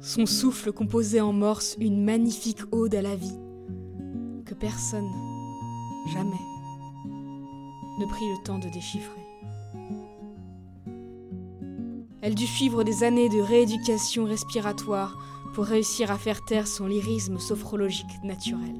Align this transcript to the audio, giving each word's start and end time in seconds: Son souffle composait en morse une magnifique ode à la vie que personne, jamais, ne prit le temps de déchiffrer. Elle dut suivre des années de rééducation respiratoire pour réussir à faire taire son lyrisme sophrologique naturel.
Son 0.00 0.26
souffle 0.26 0.72
composait 0.72 1.20
en 1.20 1.32
morse 1.32 1.76
une 1.80 2.04
magnifique 2.04 2.62
ode 2.72 2.94
à 2.94 3.02
la 3.02 3.16
vie 3.16 3.38
que 4.46 4.54
personne, 4.54 5.10
jamais, 6.12 6.44
ne 7.98 8.06
prit 8.06 8.28
le 8.30 8.44
temps 8.44 8.58
de 8.58 8.68
déchiffrer. 8.68 9.20
Elle 12.20 12.34
dut 12.34 12.46
suivre 12.46 12.84
des 12.84 13.02
années 13.02 13.28
de 13.28 13.40
rééducation 13.40 14.24
respiratoire 14.24 15.18
pour 15.54 15.64
réussir 15.64 16.10
à 16.10 16.18
faire 16.18 16.44
taire 16.44 16.68
son 16.68 16.86
lyrisme 16.86 17.38
sophrologique 17.38 18.22
naturel. 18.22 18.74